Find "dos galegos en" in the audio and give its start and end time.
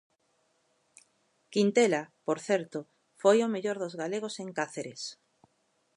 3.79-4.49